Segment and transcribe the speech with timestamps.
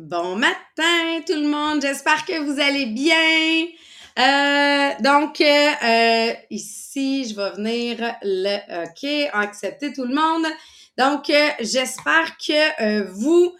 [0.00, 3.66] Bon matin tout le monde, j'espère que vous allez bien.
[4.16, 10.46] Euh, donc, euh, euh, ici, je vais venir le OK, accepter tout le monde.
[10.96, 13.52] Donc, j'espère que vous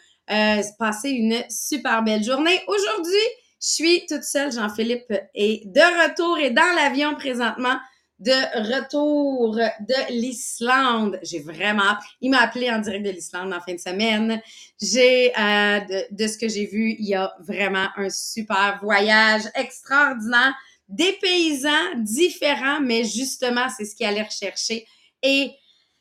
[0.79, 2.63] passez une super belle journée.
[2.69, 3.27] Aujourd'hui,
[3.61, 7.79] je suis toute seule, Jean-Philippe est de retour et dans l'avion présentement
[8.19, 8.33] de
[8.75, 11.19] retour de l'Islande.
[11.23, 11.97] J'ai vraiment...
[12.21, 14.41] Il m'a appelé en direct de l'Islande en fin de semaine.
[14.81, 20.55] J'ai, euh, de, ce que j'ai vu, il y a vraiment un super voyage extraordinaire.
[20.89, 24.87] Des paysans différents, mais justement, c'est ce qu'il allait rechercher.
[25.23, 25.53] Et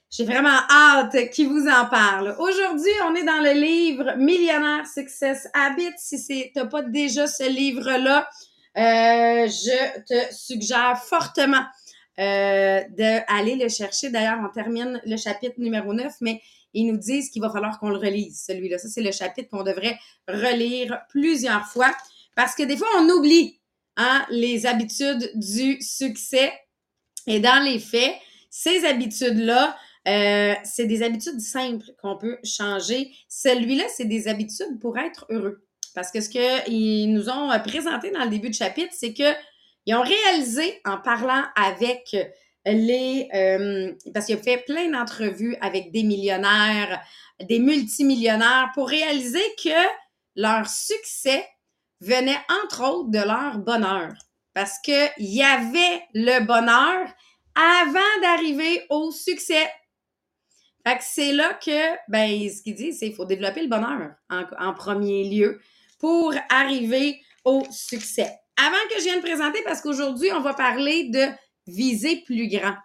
[0.09, 2.35] j'ai vraiment hâte qu'il vous en parle.
[2.39, 5.91] Aujourd'hui, on est dans le livre Millionnaire Success Habits.
[5.97, 8.29] Si c'est t'as pas déjà ce livre-là,
[8.77, 11.65] euh, je te suggère fortement
[12.19, 14.09] euh, d'aller le chercher.
[14.09, 16.41] D'ailleurs, on termine le chapitre numéro 9, mais
[16.73, 18.77] ils nous disent qu'il va falloir qu'on le relise, celui-là.
[18.77, 21.91] Ça, c'est le chapitre qu'on devrait relire plusieurs fois
[22.37, 23.59] parce que des fois, on oublie
[23.97, 26.53] hein, les habitudes du succès.
[27.25, 28.13] Et dans les faits,
[28.49, 29.75] ces habitudes-là,
[30.07, 33.11] euh, c'est des habitudes simples qu'on peut changer.
[33.27, 35.65] Celui-là, c'est des habitudes pour être heureux.
[35.95, 39.33] Parce que ce qu'ils nous ont présenté dans le début du chapitre, c'est que
[39.87, 42.15] ils ont réalisé en parlant avec
[42.65, 43.29] les...
[43.33, 47.01] Euh, parce qu'ils ont fait plein d'entrevues avec des millionnaires,
[47.39, 49.87] des multimillionnaires pour réaliser que
[50.35, 51.47] leur succès
[52.01, 54.11] venait entre autres de leur bonheur.
[54.53, 57.07] Parce qu'il y avait le bonheur
[57.55, 59.71] avant d'arriver au succès.
[60.85, 64.11] Fait que c'est là que, ben, ce qu'ils disent, c'est qu'il faut développer le bonheur
[64.29, 65.61] en premier lieu
[65.97, 68.37] pour arriver au succès.
[68.57, 71.25] Avant que je vienne présenter, parce qu'aujourd'hui, on va parler de
[71.67, 72.75] viser plus grand.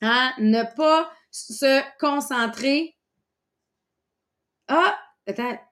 [0.00, 0.32] Hein?
[0.38, 2.96] Ne pas se concentrer.
[4.68, 4.98] Ah,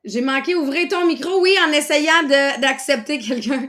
[0.04, 3.68] j'ai manqué ouvrir ton micro, oui, en essayant d'accepter quelqu'un.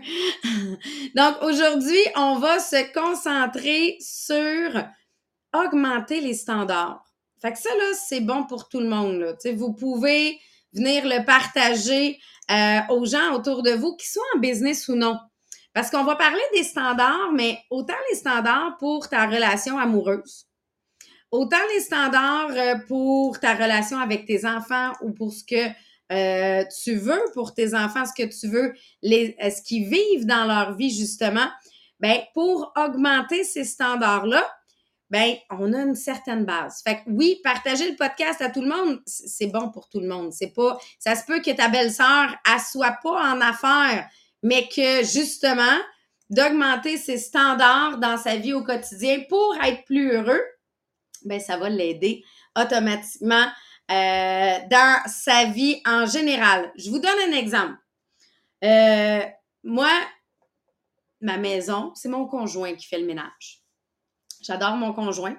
[1.16, 4.84] Donc, aujourd'hui, on va se concentrer sur
[5.54, 7.04] augmenter les standards.
[7.42, 9.20] Fait que ça, là, c'est bon pour tout le monde.
[9.20, 9.34] Là.
[9.56, 10.40] vous pouvez
[10.74, 12.20] venir le partager
[12.52, 15.18] euh, aux gens autour de vous, qu'ils soient en business ou non.
[15.74, 20.48] Parce qu'on va parler des standards, mais autant les standards pour ta relation amoureuse,
[21.32, 25.72] autant les standards euh, pour ta relation avec tes enfants ou pour ce que
[26.12, 30.26] euh, tu veux pour tes enfants, ce que tu veux, les, euh, ce qu'ils vivent
[30.26, 31.48] dans leur vie justement,
[32.02, 34.46] ben pour augmenter ces standards-là,
[35.10, 36.81] ben on a une certaine base.
[36.84, 40.08] Fait que oui, partager le podcast à tout le monde, c'est bon pour tout le
[40.08, 40.34] monde.
[40.34, 44.10] C'est pas, ça se peut que ta belle-sœur, elle soit pas en affaires
[44.44, 45.78] mais que justement,
[46.31, 50.41] d'augmenter ses standards dans sa vie au quotidien pour être plus heureux,
[51.25, 52.24] ben ça va l'aider
[52.57, 53.46] automatiquement
[53.91, 56.72] euh, dans sa vie en général.
[56.78, 57.75] Je vous donne un exemple.
[58.63, 59.22] Euh,
[59.63, 59.91] moi,
[61.19, 63.62] ma maison, c'est mon conjoint qui fait le ménage.
[64.41, 65.35] J'adore mon conjoint,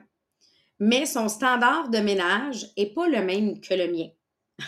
[0.79, 4.09] mais son standard de ménage n'est pas le même que le mien.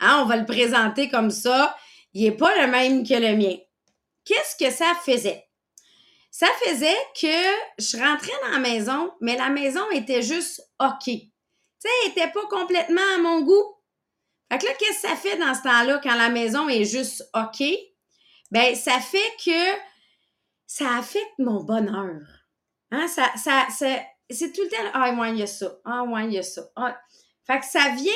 [0.00, 1.76] hein, on va le présenter comme ça.
[2.14, 3.56] Il n'est pas le même que le mien
[4.26, 5.48] qu'est-ce que ça faisait?
[6.30, 7.26] Ça faisait que
[7.78, 11.04] je rentrais dans la maison, mais la maison était juste OK.
[11.06, 11.30] Tu
[11.78, 13.74] sais, elle n'était pas complètement à mon goût.
[14.52, 17.26] Fait que là, qu'est-ce que ça fait dans ce temps-là quand la maison est juste
[17.34, 17.66] OK?
[18.50, 19.80] Ben, ça fait que
[20.66, 22.20] ça affecte mon bonheur.
[22.90, 23.08] Hein?
[23.08, 23.66] Ça, ça,
[24.28, 25.78] c'est tout le temps, ah, il y a ça.
[25.84, 26.62] Ah, ouais, il y a ça.
[26.76, 27.00] Ah.
[27.46, 28.12] Fait que ça vient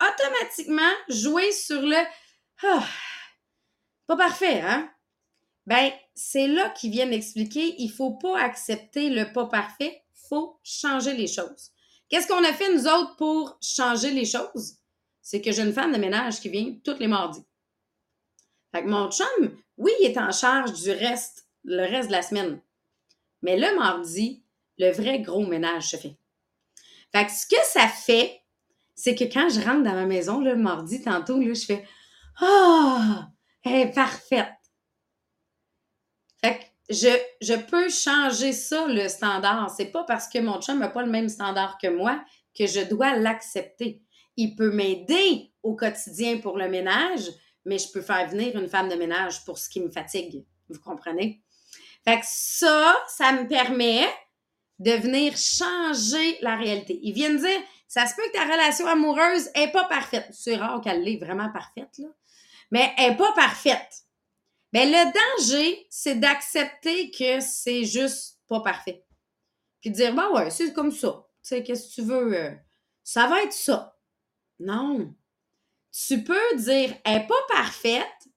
[0.00, 1.96] automatiquement jouer sur le,
[2.64, 2.86] ah,
[4.06, 4.90] pas parfait, hein?
[5.68, 11.12] Ben, c'est là qu'ils viennent expliquer, il faut pas accepter le pas parfait, faut changer
[11.12, 11.72] les choses.
[12.08, 14.78] Qu'est-ce qu'on a fait, nous autres, pour changer les choses?
[15.20, 17.44] C'est que j'ai une femme de ménage qui vient tous les mardis.
[18.74, 22.22] Fait que mon chum, oui, il est en charge du reste, le reste de la
[22.22, 22.62] semaine.
[23.42, 24.42] Mais le mardi,
[24.78, 26.16] le vrai gros ménage se fait.
[27.12, 28.40] Fait que ce que ça fait,
[28.94, 31.86] c'est que quand je rentre dans ma maison, le mardi, tantôt, je fais
[32.40, 33.28] Ah,
[33.64, 34.57] elle est parfaite.
[36.40, 36.64] Fait que
[36.94, 37.08] je,
[37.40, 39.70] je peux changer ça, le standard.
[39.70, 42.22] C'est pas parce que mon chum n'a pas le même standard que moi
[42.56, 44.02] que je dois l'accepter.
[44.36, 47.28] Il peut m'aider au quotidien pour le ménage,
[47.64, 50.44] mais je peux faire venir une femme de ménage pour ce qui me fatigue.
[50.68, 51.42] Vous comprenez?
[52.04, 54.06] Fait que ça, ça me permet
[54.78, 56.98] de venir changer la réalité.
[57.02, 60.28] Ils viennent dire, ça se peut que ta relation amoureuse est pas parfaite.
[60.30, 62.08] C'est rare qu'elle l'ait vraiment parfaite, là.
[62.70, 64.04] Mais elle est pas parfaite.
[64.72, 69.04] Ben, le danger, c'est d'accepter que c'est juste pas parfait.
[69.80, 71.26] Puis de dire, bah ouais, c'est comme ça.
[71.42, 72.34] Tu sais, qu'est-ce que tu veux?
[72.34, 72.54] Euh,
[73.02, 73.98] ça va être ça.
[74.58, 75.14] Non.
[75.92, 78.28] tu peux dire, elle n'est pas parfaite,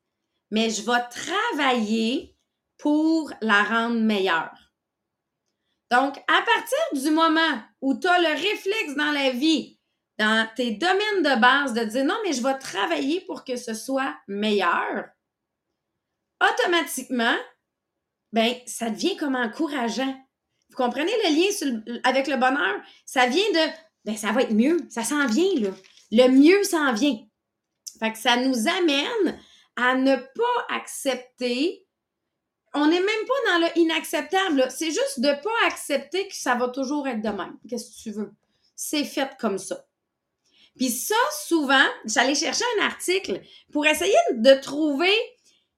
[0.51, 2.37] mais je vais travailler
[2.77, 4.71] pour la rendre meilleure.
[5.89, 9.77] Donc, à partir du moment où tu as le réflexe dans la vie,
[10.17, 13.73] dans tes domaines de base, de dire non, mais je vais travailler pour que ce
[13.73, 15.09] soit meilleur,
[16.41, 17.35] automatiquement,
[18.33, 20.15] ben, ça devient comme encourageant.
[20.69, 22.81] Vous comprenez le lien avec le bonheur?
[23.05, 23.71] Ça vient de,
[24.05, 25.69] ben, ça va être mieux, ça s'en vient, là.
[26.11, 27.17] Le mieux s'en vient.
[27.99, 29.39] Fait que ça nous amène
[29.75, 31.85] à ne pas accepter.
[32.73, 34.67] On n'est même pas dans le inacceptable.
[34.69, 37.57] C'est juste de ne pas accepter que ça va toujours être de même.
[37.69, 38.31] Qu'est-ce que tu veux?
[38.75, 39.85] C'est fait comme ça.
[40.77, 41.15] Puis ça,
[41.45, 43.41] souvent, j'allais chercher un article
[43.71, 45.13] pour essayer de trouver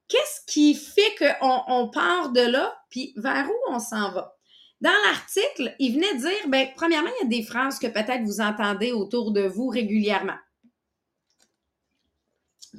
[0.08, 4.36] qu'est-ce qui fait qu'on on part de là, puis vers où on s'en va?
[4.82, 8.42] Dans l'article, il venait dire, ben, premièrement, il y a des phrases que peut-être vous
[8.42, 10.38] entendez autour de vous régulièrement.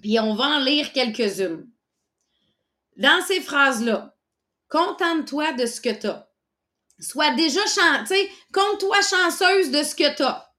[0.03, 1.67] Puis on va en lire quelques-unes.
[2.97, 4.15] Dans ces phrases-là,
[4.69, 6.29] contente-toi de ce que tu as.
[7.01, 10.54] Sois déjà sais, compte-toi chanceuse de ce que tu as.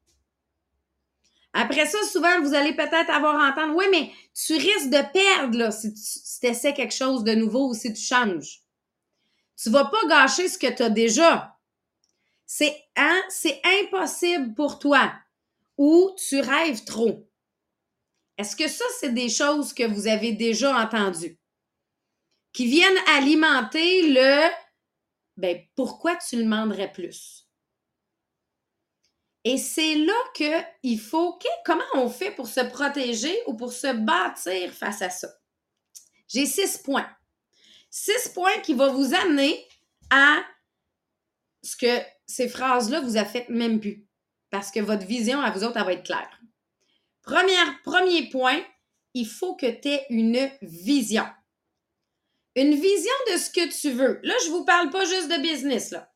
[1.57, 5.93] Après ça, souvent, vous allez peut-être avoir entendre, oui, mais tu risques de perdre si
[5.93, 8.59] tu essaies quelque chose de nouveau ou si tu changes.
[9.55, 11.57] Tu vas pas gâcher ce que tu as déjà.
[12.45, 13.21] C'est hein,
[13.81, 15.13] impossible pour toi
[15.77, 17.25] ou tu rêves trop.
[18.37, 21.39] Est-ce que ça, c'est des choses que vous avez déjà entendues?
[22.51, 24.49] Qui viennent alimenter le
[25.37, 27.44] ben, pourquoi tu demanderais plus?
[29.47, 34.73] Et c'est là qu'il faut, comment on fait pour se protéger ou pour se bâtir
[34.73, 35.29] face à ça?
[36.27, 37.07] J'ai six points.
[37.91, 39.63] Six points qui vont vous amener
[40.09, 40.43] à
[41.61, 44.07] ce que ces phrases-là vous affectent même plus.
[44.49, 46.41] Parce que votre vision à vous autres, elle va être claire.
[47.83, 48.59] premier point,
[49.13, 51.25] il faut que tu aies une vision.
[52.55, 54.19] Une vision de ce que tu veux.
[54.23, 56.11] Là, je ne vous parle pas juste de business, là.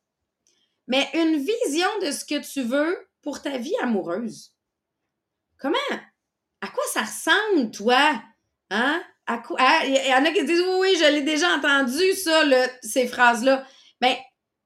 [0.88, 4.54] Mais une vision de ce que tu veux pour ta vie amoureuse.
[5.58, 5.76] Comment?
[6.60, 8.22] À quoi ça ressemble, toi?
[8.70, 9.02] Hein?
[9.26, 9.58] À quoi?
[9.84, 12.42] Il y en a qui disent oui, oui, je l'ai déjà entendu, ça,
[12.82, 13.64] ces phrases-là.
[14.00, 14.16] Bien,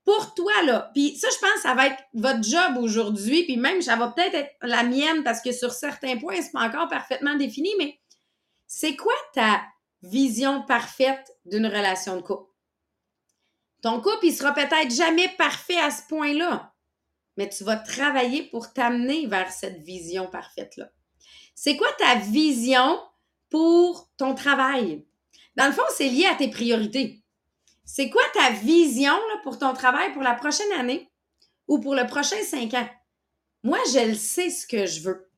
[0.05, 3.81] pour toi, là, puis ça, je pense, ça va être votre job aujourd'hui, puis même,
[3.81, 7.37] ça va peut-être être la mienne parce que sur certains points, c'est pas encore parfaitement
[7.37, 7.99] défini, mais
[8.67, 9.63] c'est quoi ta
[10.03, 12.51] vision parfaite d'une relation de couple?
[13.83, 16.74] Ton couple, il sera peut-être jamais parfait à ce point-là
[17.37, 20.91] mais tu vas travailler pour t'amener vers cette vision parfaite-là.
[21.55, 23.01] C'est quoi ta vision
[23.51, 25.05] pour ton travail?
[25.57, 27.23] Dans le fond, c'est lié à tes priorités.
[27.85, 31.11] C'est quoi ta vision pour ton travail pour la prochaine année
[31.69, 32.89] ou pour le prochain cinq ans?
[33.63, 35.31] Moi, je le sais ce que je veux.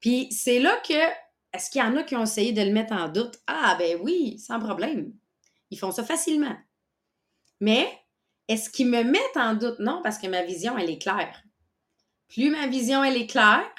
[0.00, 1.08] Puis c'est là que,
[1.52, 3.40] est-ce qu'il y en a qui ont essayé de le mettre en doute?
[3.46, 5.12] Ah, ben oui, sans problème.
[5.70, 6.56] Ils font ça facilement.
[7.60, 7.90] Mais
[8.48, 9.78] est-ce qu'ils me mettent en doute?
[9.78, 11.42] Non, parce que ma vision, elle est claire.
[12.28, 13.70] Plus ma vision, elle est claire,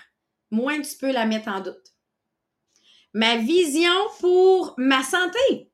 [0.51, 1.93] moins tu peux la mettre en doute.
[3.13, 5.71] Ma vision pour ma santé.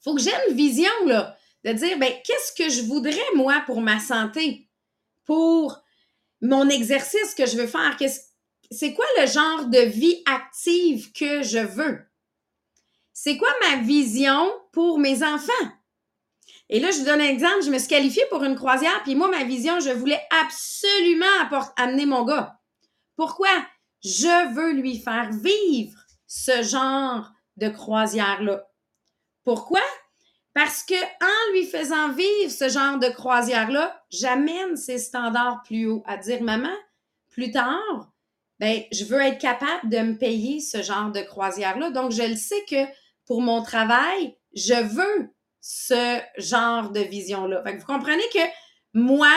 [0.00, 3.80] Faut que j'ai une vision, là, de dire, ben, qu'est-ce que je voudrais, moi, pour
[3.80, 4.68] ma santé?
[5.24, 5.82] Pour
[6.42, 7.96] mon exercice que je veux faire?
[8.70, 12.00] C'est quoi le genre de vie active que je veux?
[13.14, 15.52] C'est quoi ma vision pour mes enfants?
[16.70, 17.64] Et là, je vous donne un exemple.
[17.64, 21.26] Je me suis qualifiée pour une croisière, puis moi, ma vision, je voulais absolument
[21.76, 22.58] amener mon gars.
[23.16, 23.50] Pourquoi?
[24.02, 28.66] Je veux lui faire vivre ce genre de croisière-là.
[29.44, 29.82] Pourquoi?
[30.54, 36.02] Parce que en lui faisant vivre ce genre de croisière-là, j'amène ses standards plus haut
[36.06, 36.74] à dire maman,
[37.30, 38.12] plus tard,
[38.60, 41.90] ben, je veux être capable de me payer ce genre de croisière-là.
[41.90, 42.86] Donc, je le sais que
[43.26, 45.33] pour mon travail, je veux
[45.66, 47.64] ce genre de vision-là.
[47.64, 48.40] vous comprenez que
[48.92, 49.32] moi,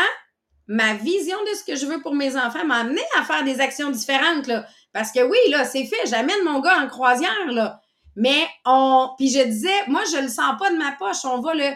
[0.67, 3.61] ma vision de ce que je veux pour mes enfants m'a amené à faire des
[3.61, 4.67] actions différentes, là.
[4.91, 7.79] Parce que oui, là, c'est fait, j'amène mon gars en croisière, là.
[8.17, 9.11] Mais on.
[9.17, 11.23] Puis je disais, moi, je le sens pas de ma poche.
[11.23, 11.71] On va le.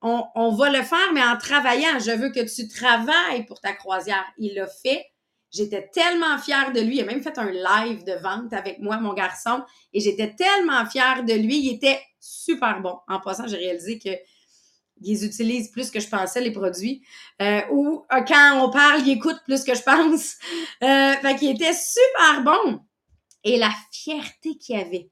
[0.00, 2.00] On, on va le faire, mais en travaillant.
[2.00, 4.24] Je veux que tu travailles pour ta croisière.
[4.36, 5.06] Il l'a fait.
[5.52, 6.96] J'étais tellement fière de lui.
[6.96, 9.62] Il a même fait un live de vente avec moi, mon garçon.
[9.92, 11.58] Et j'étais tellement fière de lui.
[11.58, 12.98] Il était super bon.
[13.06, 14.10] En passant, j'ai réalisé que
[15.04, 17.02] ils utilisent plus que je pensais les produits.
[17.40, 20.36] Euh, ou euh, quand on parle, ils écoutent plus que je pense.
[20.82, 22.80] Euh, fait qu'il était super bon.
[23.44, 25.10] Et la fierté qu'il avait,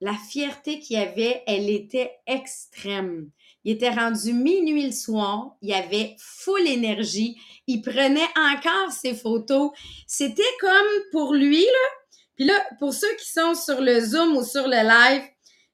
[0.00, 3.30] la fierté qu'il avait, elle était extrême.
[3.64, 9.70] Il était rendu minuit le soir, il avait full énergie, il prenait encore ses photos.
[10.06, 10.70] C'était comme
[11.12, 11.88] pour lui, là,
[12.36, 15.22] Puis là, pour ceux qui sont sur le Zoom ou sur le live,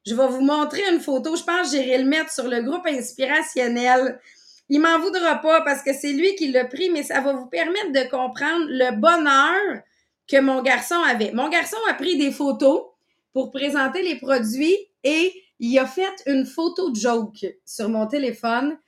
[0.07, 1.37] je vais vous montrer une photo.
[1.37, 4.21] Je pense que j'irai le mettre sur le groupe inspirationnel.
[4.69, 7.47] Il m'en voudra pas parce que c'est lui qui l'a pris, mais ça va vous
[7.47, 9.83] permettre de comprendre le bonheur
[10.29, 11.33] que mon garçon avait.
[11.33, 12.85] Mon garçon a pris des photos
[13.33, 18.79] pour présenter les produits et il a fait une photo joke sur mon téléphone.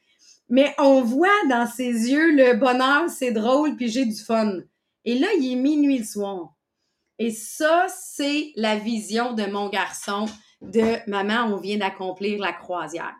[0.48, 4.58] Mais on voit dans ses yeux le bonheur, c'est drôle, puis j'ai du fun.
[5.04, 6.54] Et là, il est minuit le soir.
[7.18, 10.26] Et ça, c'est la vision de mon garçon
[10.60, 13.14] de maman, on vient d'accomplir la croisière.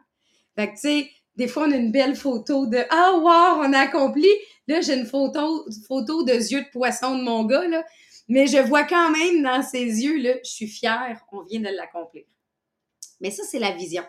[0.56, 3.72] Fait que, tu sais, des fois, on a une belle photo de Ah, wow, on
[3.72, 4.28] a accompli.
[4.68, 7.84] Là, j'ai une photo, photo de yeux de poisson de mon gars, là.
[8.28, 11.74] Mais je vois quand même dans ses yeux, là, je suis fière, on vient de
[11.74, 12.24] l'accomplir.
[13.22, 14.04] Mais ça, c'est la vision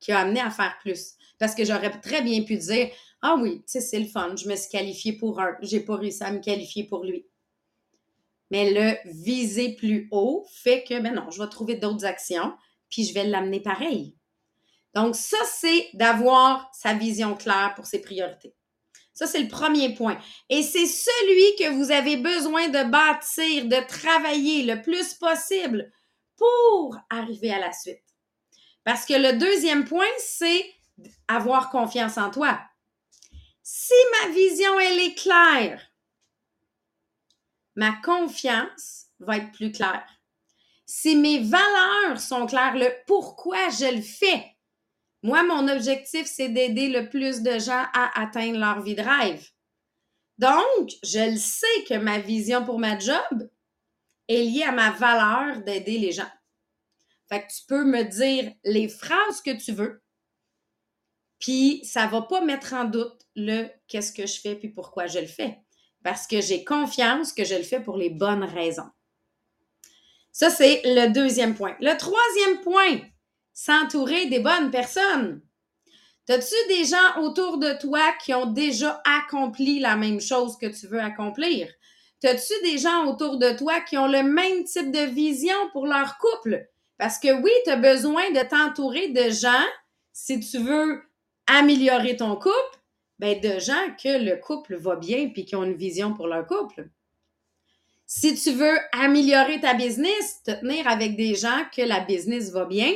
[0.00, 1.14] qui a amené à faire plus.
[1.38, 2.90] Parce que j'aurais très bien pu dire
[3.22, 6.32] Ah oui, c'est le fun, je me suis qualifiée pour un, j'ai pas réussi à
[6.32, 7.26] me qualifier pour lui.
[8.50, 12.52] Mais le viser plus haut fait que, ben non, je vais trouver d'autres actions,
[12.90, 14.14] puis je vais l'amener pareil.
[14.94, 18.54] Donc, ça, c'est d'avoir sa vision claire pour ses priorités.
[19.14, 20.18] Ça, c'est le premier point.
[20.50, 25.90] Et c'est celui que vous avez besoin de bâtir, de travailler le plus possible
[26.36, 28.01] pour arriver à la suite.
[28.84, 30.64] Parce que le deuxième point, c'est
[31.28, 32.60] avoir confiance en toi.
[33.62, 35.80] Si ma vision, elle est claire,
[37.76, 40.06] ma confiance va être plus claire.
[40.84, 44.44] Si mes valeurs sont claires, le pourquoi je le fais.
[45.22, 49.48] Moi, mon objectif, c'est d'aider le plus de gens à atteindre leur vie de rêve.
[50.38, 53.48] Donc, je le sais que ma vision pour ma job
[54.28, 56.30] est liée à ma valeur d'aider les gens.
[57.38, 60.02] Tu peux me dire les phrases que tu veux,
[61.38, 65.18] puis ça va pas mettre en doute le qu'est-ce que je fais puis pourquoi je
[65.18, 65.58] le fais
[66.02, 68.88] parce que j'ai confiance que je le fais pour les bonnes raisons.
[70.32, 71.76] Ça, c'est le deuxième point.
[71.80, 73.00] Le troisième point,
[73.52, 75.42] s'entourer des bonnes personnes.
[76.28, 80.86] As-tu des gens autour de toi qui ont déjà accompli la même chose que tu
[80.86, 81.68] veux accomplir?
[82.24, 86.16] As-tu des gens autour de toi qui ont le même type de vision pour leur
[86.18, 86.68] couple?
[87.02, 89.66] Parce que oui, tu as besoin de t'entourer de gens
[90.12, 91.02] si tu veux
[91.48, 92.78] améliorer ton couple,
[93.18, 96.46] ben, de gens que le couple va bien puis qui ont une vision pour leur
[96.46, 96.90] couple.
[98.06, 102.66] Si tu veux améliorer ta business, te tenir avec des gens que la business va
[102.66, 102.94] bien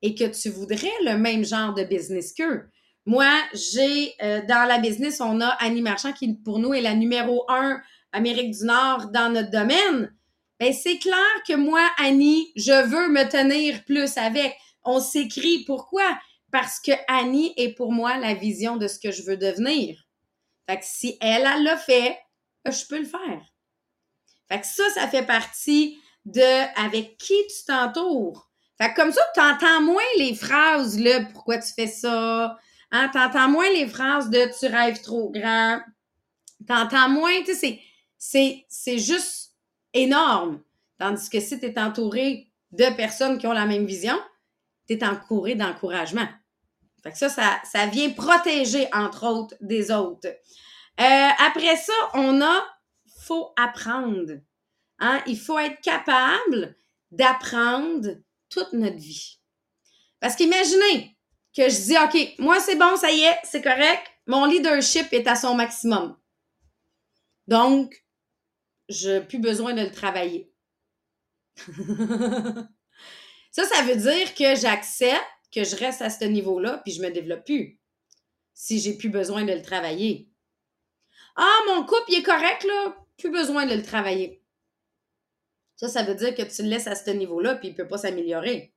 [0.00, 2.70] et que tu voudrais le même genre de business qu'eux.
[3.04, 6.94] Moi, j'ai euh, dans la business, on a Annie Marchand qui pour nous est la
[6.94, 7.82] numéro un
[8.12, 10.10] Amérique du Nord dans notre domaine.
[10.62, 14.56] Ben, c'est clair que moi, Annie, je veux me tenir plus avec.
[14.84, 16.16] On s'écrit pourquoi?
[16.52, 20.06] parce que Annie est pour moi la vision de ce que je veux devenir.
[20.68, 22.16] Fait que si elle, elle l'a fait,
[22.64, 23.42] ben, je peux le faire.
[24.48, 28.48] Fait que ça, ça fait partie de avec qui tu t'entoures.
[28.78, 32.56] Fait comme ça, tu entends moins les phrases, là, pourquoi tu fais ça?
[32.92, 33.08] Hein?
[33.12, 35.80] Tu entends moins les phrases de tu rêves trop grand.
[36.64, 37.80] Tu entends moins, tu sais,
[38.68, 39.51] c'est juste
[39.94, 40.60] énorme.
[40.98, 44.18] Tandis que si tu es entouré de personnes qui ont la même vision,
[44.86, 46.28] tu es encouré d'encouragement.
[47.02, 50.28] Fait que ça, ça, vient protéger, entre autres, des autres.
[51.00, 52.64] Euh, après ça, on a
[53.22, 54.40] faut apprendre.
[54.98, 55.22] Hein?
[55.26, 56.76] Il faut être capable
[57.10, 58.16] d'apprendre
[58.48, 59.38] toute notre vie.
[60.20, 61.16] Parce qu'imaginez
[61.56, 65.26] que je dis, OK, moi c'est bon, ça y est, c'est correct, mon leadership est
[65.26, 66.16] à son maximum.
[67.48, 68.01] Donc,
[68.88, 70.52] je n'ai plus besoin de le travailler.
[73.50, 75.20] ça, ça veut dire que j'accepte
[75.52, 77.78] que je reste à ce niveau-là, puis je me développe plus.
[78.54, 80.28] Si j'ai plus besoin de le travailler.
[81.36, 82.96] Ah, mon couple, il est correct, là.
[83.18, 84.42] Plus besoin de le travailler.
[85.76, 87.88] Ça, ça veut dire que tu le laisses à ce niveau-là, puis il ne peut
[87.88, 88.72] pas s'améliorer.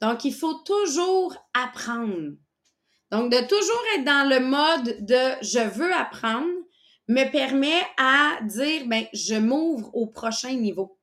[0.00, 2.32] Donc, il faut toujours apprendre.
[3.10, 6.50] Donc, de toujours être dans le mode de je veux apprendre
[7.10, 10.96] me permet à dire, ben, je m'ouvre au prochain niveau.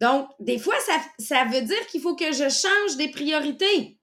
[0.00, 0.76] Donc, des fois,
[1.18, 3.98] ça, veut dire qu'il faut que je change des priorités.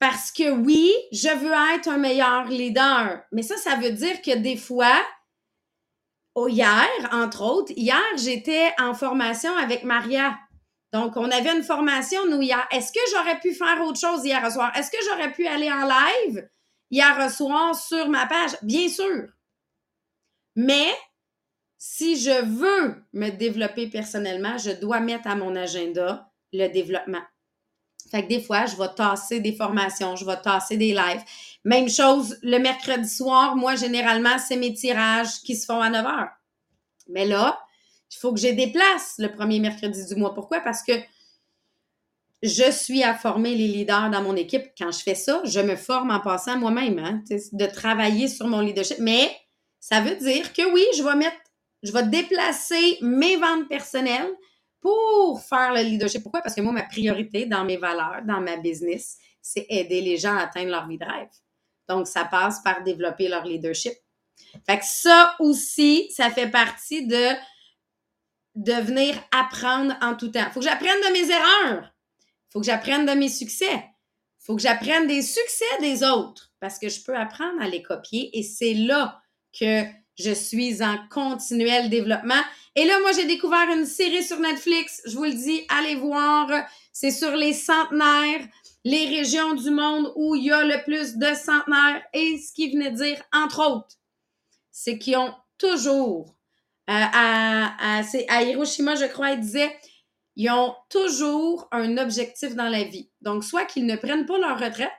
[0.00, 3.22] Parce que oui, je veux être un meilleur leader.
[3.30, 5.00] Mais ça, ça veut dire que des fois,
[6.34, 10.36] oh, hier, entre autres, hier, j'étais en formation avec Maria.
[10.92, 12.66] Donc, on avait une formation, nous, hier.
[12.72, 14.72] Est-ce que j'aurais pu faire autre chose hier soir?
[14.76, 16.48] Est-ce que j'aurais pu aller en live
[16.90, 18.56] hier soir sur ma page?
[18.62, 19.35] Bien sûr.
[20.56, 20.88] Mais
[21.78, 27.22] si je veux me développer personnellement, je dois mettre à mon agenda le développement.
[28.10, 31.22] Fait que des fois, je vais tasser des formations, je vais tasser des lives.
[31.64, 36.06] Même chose, le mercredi soir, moi, généralement, c'est mes tirages qui se font à 9
[36.06, 36.30] heures.
[37.08, 37.58] Mais là,
[38.10, 40.34] Il faut que je déplace le premier mercredi du mois.
[40.34, 40.60] Pourquoi?
[40.60, 40.92] Parce que
[42.42, 44.66] je suis à former les leaders dans mon équipe.
[44.78, 48.60] Quand je fais ça, je me forme en passant moi-même, hein, de travailler sur mon
[48.60, 48.98] leadership.
[49.00, 49.30] Mais
[49.88, 51.36] ça veut dire que oui, je vais mettre,
[51.84, 54.34] je vais déplacer mes ventes personnelles
[54.80, 56.24] pour faire le leadership.
[56.24, 56.42] Pourquoi?
[56.42, 60.36] Parce que moi, ma priorité dans mes valeurs, dans ma business, c'est aider les gens
[60.36, 61.28] à atteindre leur vie de rêve.
[61.88, 63.92] Donc, ça passe par développer leur leadership.
[64.66, 67.34] Fait que ça aussi, ça fait partie de
[68.56, 70.50] de venir apprendre en tout temps.
[70.50, 71.94] Faut que j'apprenne de mes erreurs.
[72.48, 73.84] Faut que j'apprenne de mes succès.
[74.40, 78.36] Faut que j'apprenne des succès des autres parce que je peux apprendre à les copier
[78.36, 79.22] et c'est là
[79.58, 79.84] que
[80.18, 82.42] je suis en continuel développement.
[82.74, 85.02] Et là, moi, j'ai découvert une série sur Netflix.
[85.06, 86.48] Je vous le dis, allez voir.
[86.92, 88.46] C'est sur les centenaires,
[88.84, 92.02] les régions du monde où il y a le plus de centenaires.
[92.14, 93.96] Et ce qu'il venait dire, entre autres,
[94.72, 96.36] c'est qu'ils ont toujours,
[96.88, 99.74] euh, à, à Hiroshima, je crois, il disait,
[100.36, 103.10] ils ont toujours un objectif dans la vie.
[103.22, 104.90] Donc, soit qu'ils ne prennent pas leur retraite,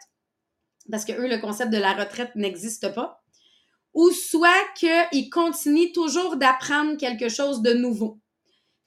[0.92, 3.22] parce que eux, le concept de la retraite n'existe pas,
[3.98, 8.20] ou soit qu'ils continuent toujours d'apprendre quelque chose de nouveau.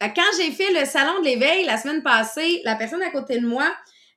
[0.00, 3.46] quand j'ai fait le salon de l'éveil la semaine passée, la personne à côté de
[3.46, 3.66] moi,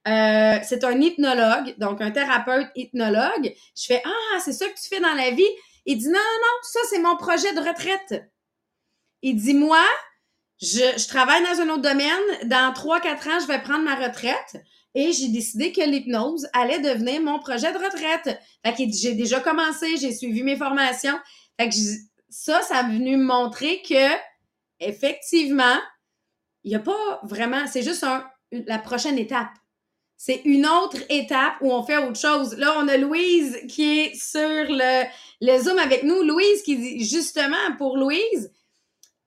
[0.08, 3.56] euh, c'est un hypnologue, donc un thérapeute hypnologue.
[3.76, 5.50] Je fais Ah, c'est ça que tu fais dans la vie?
[5.88, 8.24] Il dit Non, non, non, ça, c'est mon projet de retraite.
[9.24, 9.84] Il dit Moi,
[10.62, 12.48] je, travaille dans un autre domaine.
[12.50, 14.62] Dans 3-4 ans, je vais prendre ma retraite.
[14.96, 18.40] Et j'ai décidé que l'hypnose allait devenir mon projet de retraite.
[18.66, 21.18] Fait que j'ai déjà commencé, j'ai suivi mes formations.
[21.60, 21.76] Fait que
[22.30, 24.10] ça, ça a venu me montrer que,
[24.80, 25.78] effectivement,
[26.64, 28.06] il n'y a pas vraiment, c'est juste
[28.52, 29.50] la prochaine étape.
[30.16, 32.56] C'est une autre étape où on fait autre chose.
[32.58, 35.04] Là, on a Louise qui est sur le,
[35.42, 36.22] le Zoom avec nous.
[36.24, 38.52] Louise qui dit, justement, pour Louise,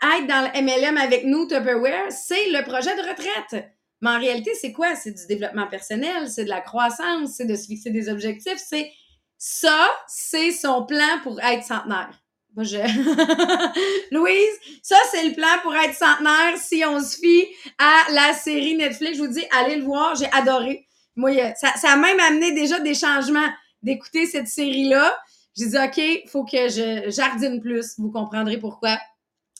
[0.02, 3.75] être dans le MLM avec nous, Tupperware, c'est le projet de retraite.
[4.00, 4.94] Mais en réalité, c'est quoi?
[4.94, 8.58] C'est du développement personnel, c'est de la croissance, c'est de se fixer des objectifs.
[8.58, 8.92] C'est
[9.38, 12.10] ça, c'est son plan pour être centenaire.
[12.54, 12.78] Moi, je...
[14.14, 17.46] Louise, ça, c'est le plan pour être centenaire si on se fie
[17.78, 19.18] à la série Netflix.
[19.18, 20.86] Je vous dis, allez le voir, j'ai adoré.
[21.16, 23.48] Moi, ça, ça a même amené déjà des changements
[23.82, 25.14] d'écouter cette série-là.
[25.56, 27.94] J'ai dit, OK, faut que je jardine plus.
[27.98, 28.98] Vous comprendrez pourquoi.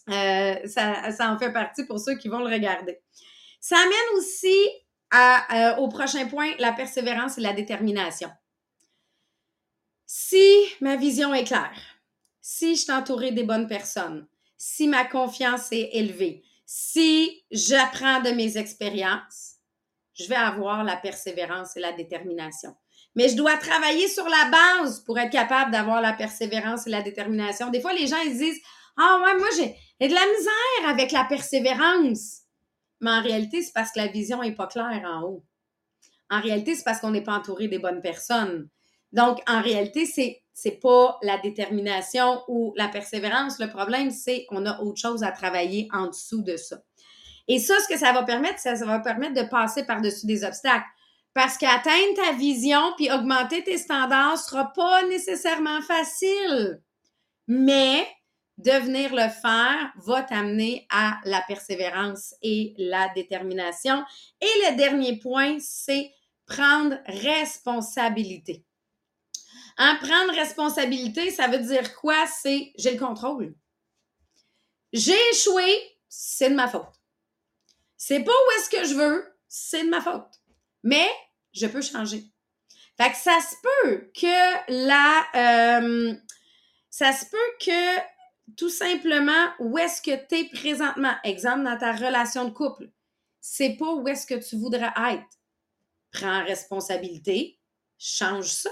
[0.09, 2.99] Euh, ça, ça en fait partie pour ceux qui vont le regarder.
[3.69, 4.55] Ça amène aussi
[5.13, 8.31] euh, au prochain point, la persévérance et la détermination.
[10.07, 10.47] Si
[10.81, 11.77] ma vision est claire,
[12.41, 18.31] si je suis entourée des bonnes personnes, si ma confiance est élevée, si j'apprends de
[18.31, 19.55] mes expériences,
[20.15, 22.73] je vais avoir la persévérance et la détermination.
[23.17, 27.03] Mais je dois travailler sur la base pour être capable d'avoir la persévérance et la
[27.03, 27.71] détermination.
[27.71, 28.61] Des fois, les gens ils disent
[28.97, 32.46] Ah ouais, moi j'ai de la misère avec la persévérance.
[33.01, 35.45] Mais en réalité, c'est parce que la vision n'est pas claire en haut.
[36.31, 38.69] En réalité, c'est parce qu'on n'est pas entouré des bonnes personnes.
[39.13, 43.59] Donc, en réalité, c'est c'est pas la détermination ou la persévérance.
[43.59, 46.79] Le problème, c'est qu'on a autre chose à travailler en dessous de ça.
[47.47, 50.45] Et ça, ce que ça va permettre, ça, ça va permettre de passer par-dessus des
[50.45, 50.87] obstacles.
[51.35, 56.81] Parce qu'atteindre ta vision puis augmenter tes standards sera pas nécessairement facile.
[57.47, 58.09] Mais
[58.59, 64.03] de venir le faire va t'amener à la persévérance et la détermination.
[64.41, 66.13] Et le dernier point, c'est
[66.47, 68.65] prendre responsabilité.
[69.79, 72.27] En prendre responsabilité, ça veut dire quoi?
[72.27, 73.55] C'est j'ai le contrôle.
[74.93, 76.95] J'ai échoué, c'est de ma faute.
[77.99, 80.41] C'est pas où est-ce que je veux, c'est de ma faute.
[80.83, 81.07] Mais
[81.53, 82.25] je peux changer.
[82.97, 85.81] Fait que ça se peut que la.
[85.81, 86.15] Euh,
[86.89, 88.16] ça se peut que
[88.57, 91.15] tout simplement où est-ce que tu es présentement?
[91.25, 92.91] Exemple, dans ta relation de couple.
[93.41, 95.27] C'est pas où est-ce que tu voudrais être.
[96.13, 97.59] Prends responsabilité,
[97.99, 98.71] change ça.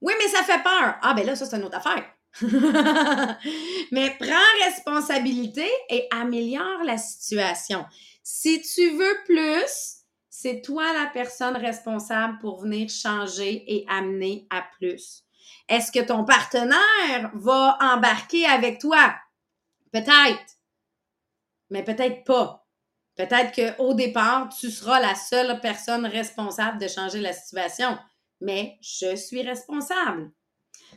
[0.00, 0.96] Oui, mais ça fait peur.
[1.02, 2.04] Ah, ben là, ça, c'est une autre affaire.
[3.92, 7.86] mais prends responsabilité et améliore la situation.
[8.22, 14.62] Si tu veux plus, c'est toi la personne responsable pour venir changer et amener à
[14.78, 15.25] plus.
[15.68, 19.14] Est-ce que ton partenaire va embarquer avec toi?
[19.92, 20.58] Peut-être,
[21.70, 22.66] mais peut-être pas.
[23.16, 27.98] Peut-être qu'au départ, tu seras la seule personne responsable de changer la situation,
[28.40, 30.30] mais je suis responsable.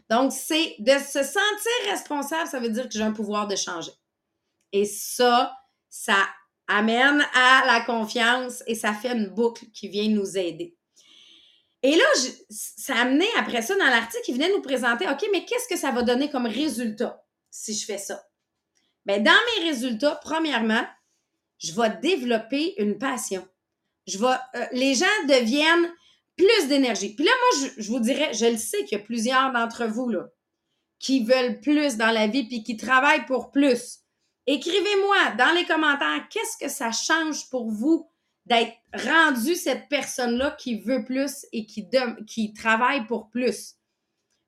[0.10, 3.91] Donc, c'est de se sentir responsable, ça veut dire que j'ai un pouvoir de changer.
[4.71, 5.55] Et ça,
[5.89, 6.27] ça
[6.67, 10.77] amène à la confiance et ça fait une boucle qui vient nous aider.
[11.82, 12.06] Et là,
[12.50, 15.78] ça a amené après ça dans l'article, il venait nous présenter, OK, mais qu'est-ce que
[15.78, 18.22] ça va donner comme résultat si je fais ça?
[19.06, 20.86] Bien, dans mes résultats, premièrement,
[21.60, 23.48] je vais développer une passion.
[24.08, 25.94] Je vais, euh, les gens deviennent
[26.36, 27.15] plus d'énergie.
[27.15, 29.86] Puis là, moi, je, je, vous dirais, je le sais qu'il y a plusieurs d'entre
[29.86, 30.28] vous là,
[31.00, 34.00] qui veulent plus dans la vie puis qui travaillent pour plus.
[34.48, 38.10] Écrivez-moi dans les commentaires qu'est-ce que ça change pour vous
[38.50, 41.88] d'être rendu cette personne-là qui veut plus et qui,
[42.28, 43.76] qui travaille pour plus.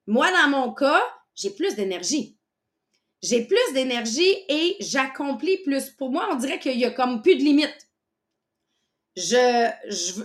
[0.07, 1.01] Moi, dans mon cas,
[1.35, 2.37] j'ai plus d'énergie.
[3.21, 5.91] J'ai plus d'énergie et j'accomplis plus.
[5.91, 7.87] Pour moi, on dirait qu'il y a comme plus de limites.
[9.15, 9.69] Je,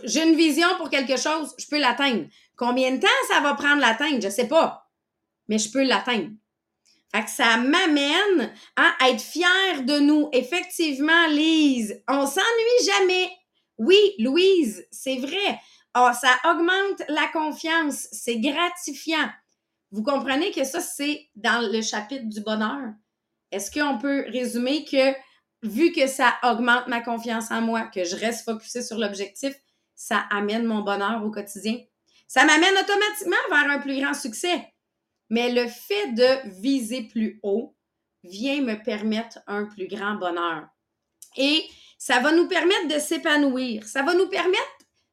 [0.05, 2.27] j'ai une vision pour quelque chose, je peux l'atteindre.
[2.57, 4.23] Combien de temps ça va prendre l'atteindre?
[4.23, 4.91] Je sais pas.
[5.49, 6.31] Mais je peux l'atteindre.
[7.27, 10.29] Ça m'amène à être fière de nous.
[10.33, 13.31] Effectivement, Lise, on s'ennuie jamais.
[13.79, 15.61] Oui, Louise, c'est vrai.
[15.97, 18.09] Oh, ça augmente la confiance.
[18.13, 19.31] C'est gratifiant.
[19.91, 22.93] Vous comprenez que ça, c'est dans le chapitre du bonheur.
[23.53, 25.15] Est-ce qu'on peut résumer que
[25.63, 29.55] vu que ça augmente ma confiance en moi, que je reste focusé sur l'objectif,
[29.95, 31.79] ça amène mon bonheur au quotidien?
[32.29, 34.75] Ça m'amène automatiquement vers un plus grand succès.
[35.31, 37.77] Mais le fait de viser plus haut
[38.25, 40.67] vient me permettre un plus grand bonheur.
[41.37, 41.65] Et
[41.99, 43.85] ça va nous permettre de s'épanouir.
[43.87, 44.63] Ça va nous permettre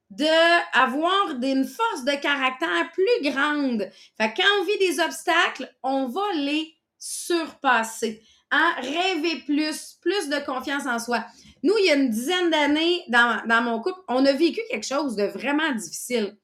[0.09, 3.89] d'avoir une force de caractère plus grande.
[4.17, 8.21] Fait quand on vit des obstacles, on va les surpasser.
[8.51, 8.75] Hein?
[8.77, 11.25] Rêver plus, plus de confiance en soi.
[11.63, 14.85] Nous, il y a une dizaine d'années, dans, dans mon couple, on a vécu quelque
[14.85, 16.37] chose de vraiment difficile.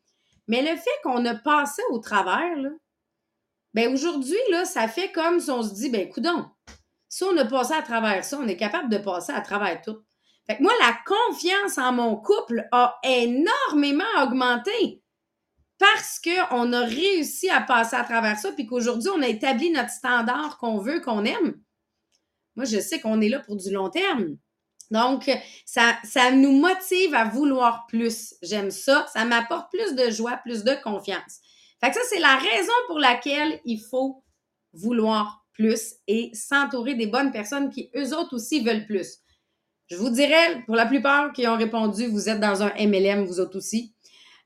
[0.47, 2.69] Mais le fait qu'on a passé au travers, là,
[3.73, 6.49] ben aujourd'hui, là, ça fait comme si on se dit, ben coudon,
[7.07, 9.99] si on a passé à travers ça, on est capable de passer à travers tout.
[10.49, 15.03] Fait que moi, la confiance en mon couple a énormément augmenté
[15.77, 19.91] parce qu'on a réussi à passer à travers ça, puis qu'aujourd'hui, on a établi notre
[19.91, 21.61] standard qu'on veut, qu'on aime.
[22.55, 24.37] Moi, je sais qu'on est là pour du long terme.
[24.89, 25.29] Donc,
[25.65, 28.33] ça, ça nous motive à vouloir plus.
[28.41, 29.05] J'aime ça.
[29.13, 31.41] Ça m'apporte plus de joie, plus de confiance.
[31.79, 34.23] Fait que ça, c'est la raison pour laquelle il faut
[34.73, 39.19] vouloir plus et s'entourer des bonnes personnes qui, eux autres aussi, veulent plus.
[39.89, 43.39] Je vous dirais, pour la plupart qui ont répondu, vous êtes dans un MLM, vous
[43.39, 43.95] autres aussi,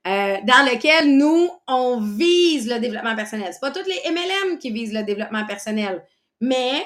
[0.08, 3.49] euh, dans lequel nous, on vise le développement personnel.
[3.51, 6.06] C'est pas toutes les MLM qui visent le développement personnel,
[6.39, 6.86] mais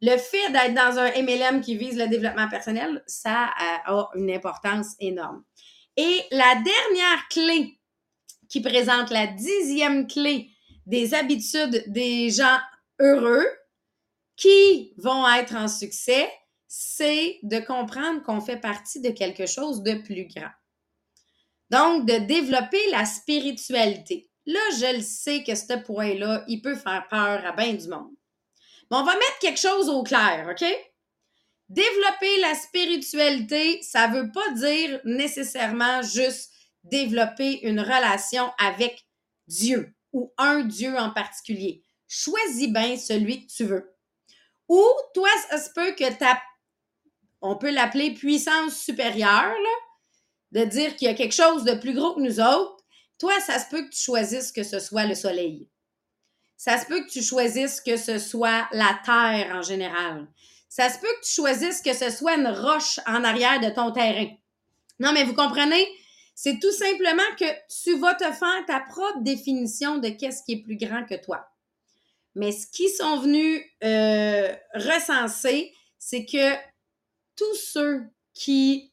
[0.00, 4.30] le fait d'être dans un MLM qui vise le développement personnel, ça euh, a une
[4.30, 5.44] importance énorme.
[5.96, 7.78] Et la dernière clé
[8.48, 10.48] qui présente la dixième clé
[10.86, 12.58] des habitudes des gens
[13.00, 13.46] heureux
[14.36, 16.28] qui vont être en succès,
[16.74, 20.48] c'est de comprendre qu'on fait partie de quelque chose de plus grand.
[21.68, 24.30] Donc, de développer la spiritualité.
[24.46, 28.14] Là, je le sais que ce point-là, il peut faire peur à bien du monde.
[28.90, 30.64] Mais on va mettre quelque chose au clair, OK?
[31.68, 36.54] Développer la spiritualité, ça ne veut pas dire nécessairement juste
[36.84, 39.06] développer une relation avec
[39.46, 41.82] Dieu ou un Dieu en particulier.
[42.08, 43.94] Choisis bien celui que tu veux.
[44.70, 44.82] Ou
[45.12, 46.40] toi, ça se peut que ta
[47.42, 49.54] on peut l'appeler puissance supérieure,
[50.52, 52.76] de dire qu'il y a quelque chose de plus gros que nous autres,
[53.18, 55.68] toi, ça se peut que tu choisisses que ce soit le soleil.
[56.56, 60.28] Ça se peut que tu choisisses que ce soit la terre en général.
[60.68, 63.92] Ça se peut que tu choisisses que ce soit une roche en arrière de ton
[63.92, 64.28] terrain.
[65.00, 65.86] Non, mais vous comprenez?
[66.34, 67.44] C'est tout simplement que
[67.82, 71.46] tu vas te faire ta propre définition de qu'est-ce qui est plus grand que toi.
[72.34, 76.56] Mais ce qu'ils sont venus euh, recenser, c'est que
[77.42, 78.02] tous ceux
[78.34, 78.92] qui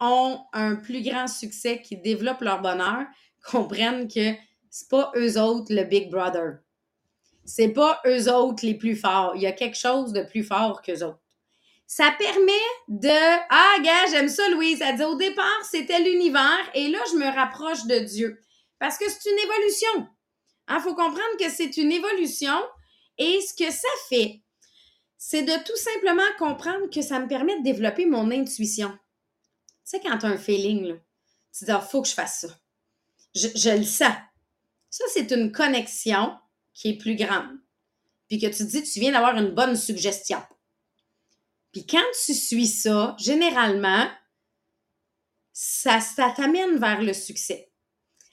[0.00, 3.06] ont un plus grand succès, qui développent leur bonheur,
[3.50, 4.34] comprennent que
[4.70, 6.58] c'est pas eux autres le Big Brother.
[7.44, 9.32] C'est pas eux autres les plus forts.
[9.36, 11.20] Il y a quelque chose de plus fort qu'eux autres.
[11.86, 12.52] Ça permet
[12.88, 13.10] de
[13.50, 14.80] Ah, gars, j'aime ça, Louise.
[14.80, 18.42] Elle dit au départ, c'était l'univers et là, je me rapproche de Dieu.
[18.78, 20.08] Parce que c'est une évolution.
[20.68, 22.56] Il hein, faut comprendre que c'est une évolution
[23.18, 24.41] et ce que ça fait,
[25.24, 28.90] c'est de tout simplement comprendre que ça me permet de développer mon intuition.
[28.90, 28.98] Tu
[29.84, 30.94] sais, quand tu as un feeling, là,
[31.56, 32.48] tu dis, il ah, faut que je fasse ça.
[33.32, 34.16] Je, je le sens.
[34.90, 36.36] Ça, c'est une connexion
[36.74, 37.56] qui est plus grande.
[38.26, 40.42] Puis que tu dis, tu viens d'avoir une bonne suggestion.
[41.70, 44.10] Puis quand tu suis ça, généralement,
[45.52, 47.70] ça, ça t'amène vers le succès.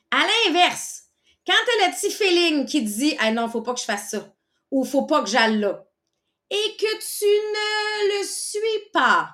[0.09, 1.03] À l'inverse,
[1.45, 3.85] quand tu as le petit feeling qui te dit, ah non, faut pas que je
[3.85, 4.35] fasse ça,
[4.71, 5.85] ou faut pas que j'aille là,
[6.51, 9.29] et que tu ne le suis pas,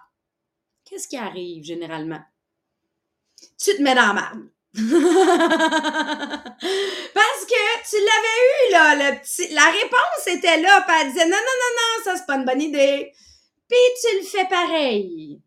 [0.83, 2.21] qu'est-ce qui arrive généralement?
[3.57, 4.49] Tu te mets dans la merde.
[4.75, 4.83] Parce
[7.45, 11.71] que tu l'avais eu, là, la réponse était là, puis elle disait non, non, non,
[11.77, 13.13] non, ça c'est pas une bonne idée.
[13.69, 15.39] puis tu le fais pareil.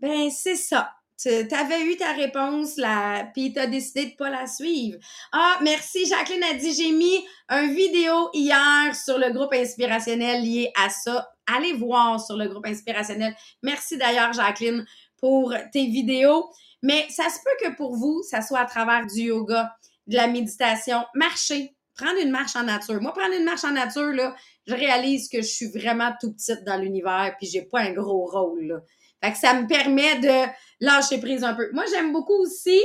[0.00, 0.94] Ben, c'est ça.
[1.16, 4.98] Tu avais eu ta réponse, là, puis tu as décidé de pas la suivre.
[5.32, 6.06] Ah, merci.
[6.06, 11.30] Jacqueline a dit, j'ai mis un vidéo hier sur le groupe inspirationnel lié à ça.
[11.46, 13.34] Allez voir sur le groupe inspirationnel.
[13.62, 14.84] Merci d'ailleurs, Jacqueline,
[15.18, 16.50] pour tes vidéos.
[16.82, 19.72] Mais ça se peut que pour vous, ça soit à travers du yoga,
[20.06, 23.00] de la méditation, marcher, prendre une marche en nature.
[23.00, 24.34] Moi, prendre une marche en nature, là,
[24.66, 28.26] je réalise que je suis vraiment tout petite dans l'univers, puis j'ai pas un gros
[28.26, 28.82] rôle.
[29.24, 31.70] Fait que ça me permet de lâcher prise un peu.
[31.72, 32.78] Moi, j'aime beaucoup aussi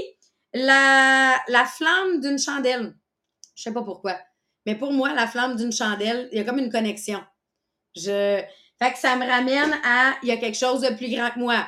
[0.53, 2.95] la, la flamme d'une chandelle.
[3.55, 4.17] Je sais pas pourquoi.
[4.65, 7.21] Mais pour moi, la flamme d'une chandelle, il y a comme une connexion.
[7.93, 8.41] Je...
[8.81, 11.39] Fait que ça me ramène à il y a quelque chose de plus grand que
[11.39, 11.67] moi.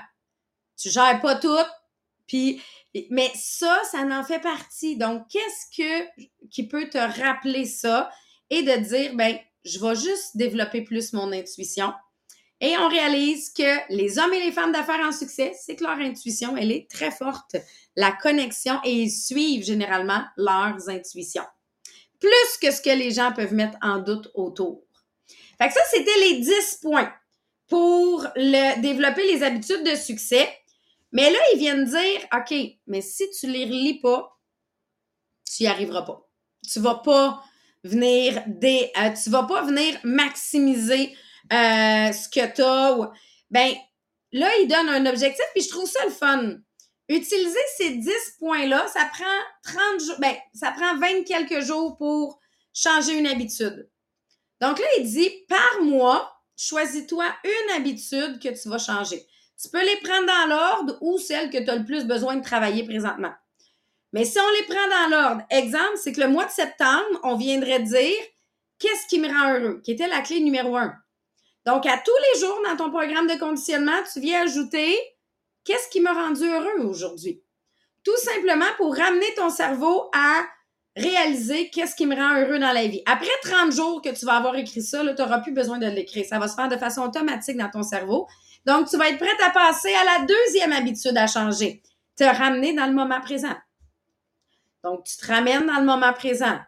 [0.78, 1.68] Tu gères pas tout,
[2.26, 2.62] puis
[3.10, 4.96] mais ça, ça en fait partie.
[4.96, 8.10] Donc, qu'est-ce que qui peut te rappeler ça
[8.50, 11.92] et de dire ben je vais juste développer plus mon intuition.
[12.64, 15.98] Et on réalise que les hommes et les femmes d'affaires en succès, c'est que leur
[15.98, 17.56] intuition, elle est très forte.
[17.96, 21.46] La connexion et ils suivent généralement leurs intuitions.
[22.20, 24.84] Plus que ce que les gens peuvent mettre en doute autour.
[25.58, 27.12] Fait que ça, c'était les 10 points
[27.68, 30.48] pour le, développer les habitudes de succès.
[31.12, 32.54] Mais là, ils viennent dire, OK,
[32.86, 34.38] mais si tu les relis pas,
[35.50, 36.30] tu n'y arriveras pas.
[36.72, 37.44] Tu vas pas
[37.84, 41.16] venir des, euh, tu vas pas venir maximiser
[41.52, 43.12] euh, ce que tu as.
[43.50, 43.74] Ben,
[44.32, 46.56] là, il donne un objectif, puis je trouve ça le fun.
[47.10, 52.40] Utiliser ces 10 points-là, ça prend 30 jours, ben, ça prend 20 quelques jours pour
[52.74, 53.90] changer une habitude.
[54.62, 59.26] Donc là, il dit, par mois, choisis-toi une habitude que tu vas changer.
[59.62, 62.44] Tu peux les prendre dans l'ordre ou celle que tu as le plus besoin de
[62.44, 63.34] travailler présentement.
[64.14, 67.36] Mais si on les prend dans l'ordre, exemple, c'est que le mois de septembre, on
[67.36, 68.18] viendrait dire
[68.80, 70.96] qu'est-ce qui me rend heureux, qui était la clé numéro un?
[71.66, 74.98] Donc, à tous les jours dans ton programme de conditionnement, tu viens ajouter
[75.64, 77.44] qu'est-ce qui m'a rendu heureux aujourd'hui.
[78.04, 80.44] Tout simplement pour ramener ton cerveau à
[80.96, 83.04] réaliser qu'est-ce qui me rend heureux dans la vie.
[83.06, 86.26] Après 30 jours que tu vas avoir écrit ça, tu n'auras plus besoin de l'écrire.
[86.26, 88.28] Ça va se faire de façon automatique dans ton cerveau.
[88.66, 91.82] Donc, tu vas être prête à passer à la deuxième habitude à changer.
[92.16, 93.56] Te ramener dans le moment présent.
[94.84, 96.60] Donc, tu te ramènes dans le moment présent.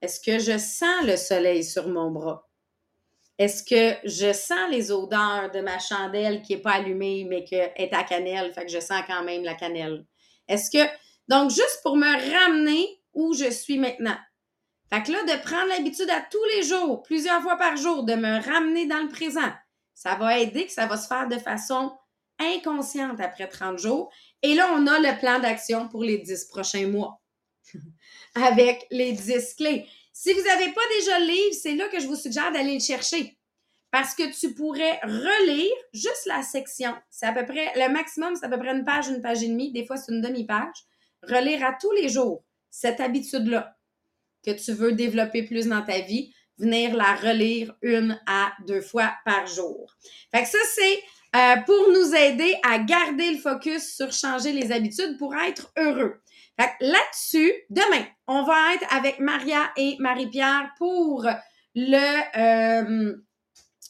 [0.00, 2.47] Est-ce que je sens le soleil sur mon bras?
[3.38, 7.54] Est-ce que je sens les odeurs de ma chandelle qui n'est pas allumée, mais qui
[7.54, 10.04] est à cannelle, fait que je sens quand même la cannelle?
[10.48, 10.90] Est-ce que.
[11.28, 14.16] Donc, juste pour me ramener où je suis maintenant.
[14.90, 18.14] Fait que là, de prendre l'habitude à tous les jours, plusieurs fois par jour, de
[18.14, 19.52] me ramener dans le présent,
[19.94, 21.92] ça va aider que ça va se faire de façon
[22.38, 24.10] inconsciente après 30 jours.
[24.42, 27.20] Et là, on a le plan d'action pour les 10 prochains mois
[28.34, 29.86] avec les 10 clés.
[30.20, 32.80] Si vous n'avez pas déjà le livre, c'est là que je vous suggère d'aller le
[32.80, 33.38] chercher.
[33.92, 36.92] Parce que tu pourrais relire juste la section.
[37.08, 39.48] C'est à peu près, le maximum, c'est à peu près une page, une page et
[39.48, 39.70] demie.
[39.70, 40.74] Des fois, c'est une demi-page.
[41.22, 43.76] Relire à tous les jours cette habitude-là
[44.44, 49.12] que tu veux développer plus dans ta vie, venir la relire une à deux fois
[49.24, 49.94] par jour.
[50.32, 51.00] Fait que ça, c'est
[51.36, 56.20] euh, pour nous aider à garder le focus sur changer les habitudes pour être heureux
[56.80, 61.26] là-dessus, demain, on va être avec Maria et Marie-Pierre pour
[61.74, 63.16] le, euh,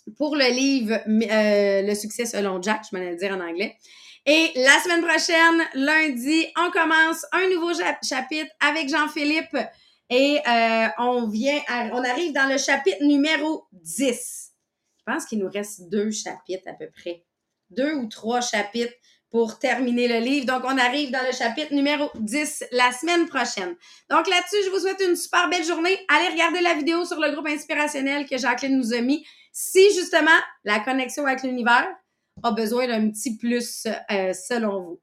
[0.06, 3.76] le livre euh, Le succès selon Jack, je m'en dire en anglais.
[4.26, 9.56] Et la semaine prochaine, lundi, on commence un nouveau chapitre avec Jean-Philippe
[10.10, 14.52] et euh, on on arrive dans le chapitre numéro 10.
[14.98, 17.24] Je pense qu'il nous reste deux chapitres à peu près.
[17.70, 18.92] Deux ou trois chapitres
[19.30, 20.46] pour terminer le livre.
[20.46, 23.74] Donc, on arrive dans le chapitre numéro 10 la semaine prochaine.
[24.10, 25.98] Donc, là-dessus, je vous souhaite une super belle journée.
[26.08, 29.26] Allez regarder la vidéo sur le groupe inspirationnel que Jacqueline nous a mis.
[29.52, 31.88] Si, justement, la connexion avec l'univers
[32.42, 35.00] a besoin d'un petit plus euh, selon vous.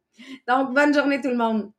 [0.47, 1.71] Donc, bonne journée tout le monde.